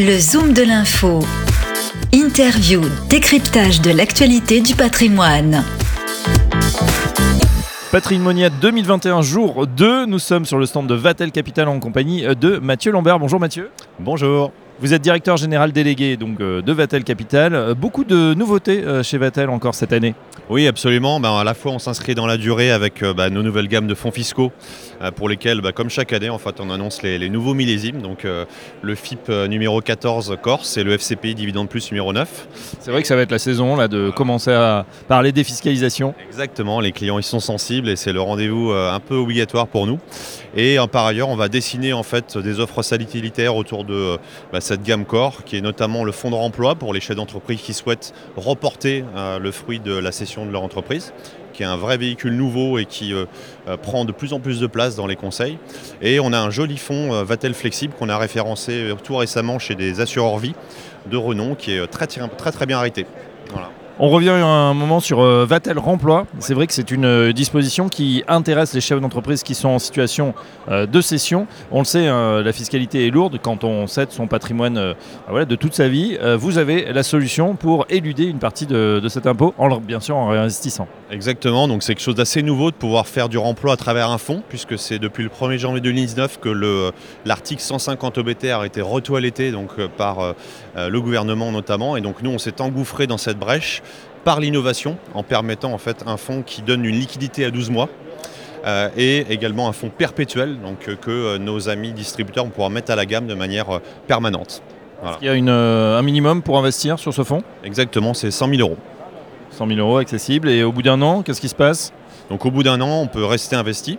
[0.00, 1.18] Le Zoom de l'info.
[2.14, 5.64] Interview, décryptage de l'actualité du patrimoine.
[7.90, 10.06] Patrimonia 2021, jour 2.
[10.06, 13.18] Nous sommes sur le stand de Vatel Capital en compagnie de Mathieu Lambert.
[13.18, 13.72] Bonjour Mathieu.
[13.98, 14.52] Bonjour.
[14.80, 17.52] Vous êtes directeur général délégué donc, euh, de Vatel Capital.
[17.52, 20.14] Euh, beaucoup de nouveautés euh, chez Vatel encore cette année.
[20.50, 21.18] Oui, absolument.
[21.18, 23.94] Ben, à la fois, on s'inscrit dans la durée avec ben, nos nouvelles gammes de
[23.94, 24.52] fonds fiscaux
[25.16, 28.00] pour lesquels, ben, comme chaque année, en fait, on annonce les, nouveaux millésimes.
[28.00, 32.48] Donc, le FIP numéro 14 Corse et le FCPI Dividende Plus numéro 9.
[32.80, 36.14] C'est vrai que ça va être la saison là, de commencer à parler défiscalisation.
[36.28, 36.80] Exactement.
[36.80, 39.98] Les clients, ils sont sensibles et c'est le rendez-vous un peu obligatoire pour nous.
[40.56, 44.16] Et par ailleurs, on va dessiner en fait des offres satellitaires autour de
[44.68, 47.72] cette gamme Core, qui est notamment le fonds de remploi pour les chefs d'entreprise qui
[47.72, 51.14] souhaitent reporter euh, le fruit de la cession de leur entreprise
[51.54, 53.24] qui est un vrai véhicule nouveau et qui euh,
[53.66, 55.58] euh, prend de plus en plus de place dans les conseils.
[56.02, 60.00] Et on a un joli fonds Vatel Flexible qu'on a référencé tout récemment chez des
[60.00, 60.54] assureurs vie
[61.10, 63.06] de renom qui est très très, bien arrêté.
[64.00, 66.24] On revient un moment sur euh, Vatel Remploi.
[66.38, 69.80] C'est vrai que c'est une euh, disposition qui intéresse les chefs d'entreprise qui sont en
[69.80, 70.34] situation
[70.68, 71.48] euh, de cession.
[71.72, 74.94] On le sait, hein, la fiscalité est lourde quand on cède son patrimoine
[75.28, 76.16] bah de toute sa vie.
[76.36, 80.28] vous avez la solution pour éluder une partie de, cet impôt, en, bien sûr en
[80.28, 80.86] réinvestissant.
[81.10, 84.18] Exactement, donc c'est quelque chose d'assez nouveau de pouvoir faire du remploi à travers un
[84.18, 86.92] fonds, puisque c'est depuis le 1er janvier 2019 que
[87.24, 90.34] l'article 150 OBTR a été retoiletté donc, par
[90.76, 91.96] le gouvernement notamment.
[91.96, 93.82] Et donc nous, on s'est engouffré dans cette brèche
[94.28, 97.88] par l'innovation en permettant en fait un fonds qui donne une liquidité à 12 mois.
[98.66, 102.68] Euh, et également un fonds perpétuel donc, euh, que euh, nos amis distributeurs vont pouvoir
[102.68, 104.62] mettre à la gamme de manière permanente.
[105.22, 107.42] Il y a une, un minimum pour investir sur ce fonds?
[107.64, 108.76] Exactement, c'est 100 000 euros.
[109.52, 110.50] 100 000 euros accessible.
[110.50, 111.94] Et au bout d'un an, qu'est-ce qui se passe?
[112.28, 113.98] Donc au bout d'un an, on peut rester investi,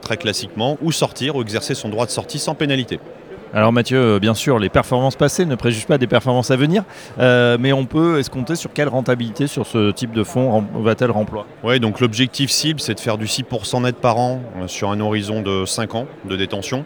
[0.00, 2.98] très classiquement, ou sortir, ou exercer son droit de sortie sans pénalité.
[3.52, 6.84] Alors Mathieu, euh, bien sûr, les performances passées ne préjugent pas des performances à venir,
[7.18, 11.46] euh, mais on peut escompter sur quelle rentabilité sur ce type de fonds va-t-elle remploie?
[11.64, 15.00] Oui, donc l'objectif cible, c'est de faire du 6% net par an euh, sur un
[15.00, 16.84] horizon de 5 ans de détention.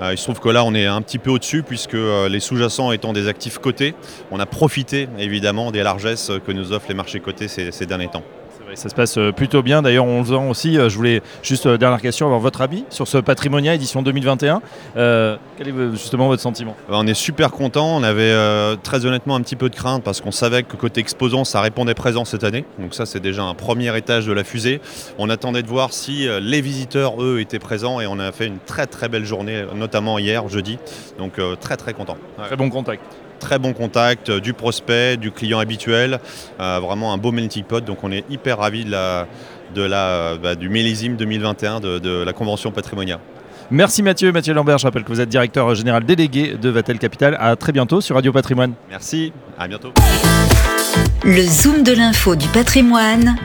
[0.00, 1.96] il se trouve que là, on est un petit peu au-dessus, puisque
[2.28, 3.94] les sous-jacents étant des actifs cotés,
[4.30, 8.24] on a profité évidemment des largesses que nous offrent les marchés cotés ces derniers temps
[8.76, 9.82] ça se passe euh, plutôt bien.
[9.82, 10.78] D'ailleurs, on le aussi.
[10.78, 14.62] Euh, je voulais juste, euh, dernière question, avoir votre avis sur ce Patrimonia édition 2021.
[14.94, 16.76] quel est justement votre sentiment?
[16.88, 17.96] On est super content.
[17.96, 18.32] On avait
[18.82, 21.94] très honnêtement un petit peu de crainte parce qu'on savait que côté exposant, ça répondait
[21.94, 22.64] présent cette année.
[22.78, 24.80] Donc ça, c'est déjà un premier étage de la fusée.
[25.18, 28.58] On attendait de voir si les visiteurs, eux, étaient présents et on a fait une
[28.58, 30.78] très très belle journée, notamment hier, jeudi.
[31.18, 32.16] Donc très très content.
[32.38, 33.04] Très bon contact
[33.42, 36.20] très bon contact du prospect, du client habituel,
[36.60, 37.84] euh, vraiment un beau melting pot.
[37.84, 39.26] Donc on est hyper ravis de la,
[39.74, 43.18] de la, bah, du millésime 2021 de, la convention Patrimonia.
[43.70, 44.32] Merci Mathieu.
[44.32, 47.36] Mathieu Lambert, je rappelle que vous êtes directeur général délégué de Vatel Capital.
[47.40, 48.74] À très bientôt sur Radio Patrimoine.
[48.90, 49.92] Merci, à bientôt.
[51.24, 53.36] Le Zoom de l'info du patrimoine,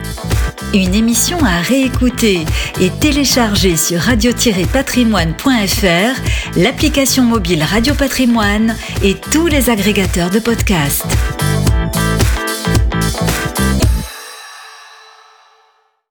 [0.74, 2.44] une émission à réécouter
[2.80, 11.06] et télécharger sur radio-patrimoine.fr, l'application mobile Radio Patrimoine et tous les agrégateurs de podcasts.